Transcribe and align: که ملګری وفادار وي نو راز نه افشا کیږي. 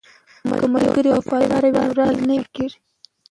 که 0.59 0.65
ملګری 0.75 1.09
وفادار 1.13 1.63
وي 1.65 1.81
نو 1.85 1.91
راز 1.99 2.17
نه 2.27 2.33
افشا 2.37 2.51
کیږي. 2.55 2.77